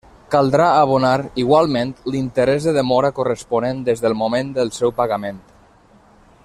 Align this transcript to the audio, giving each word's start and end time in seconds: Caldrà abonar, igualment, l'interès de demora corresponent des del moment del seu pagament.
Caldrà 0.35 0.69
abonar, 0.85 1.11
igualment, 1.43 1.91
l'interès 2.15 2.65
de 2.69 2.75
demora 2.79 3.13
corresponent 3.21 3.85
des 3.91 4.05
del 4.07 4.19
moment 4.23 4.53
del 4.57 4.77
seu 4.83 4.99
pagament. 5.03 5.43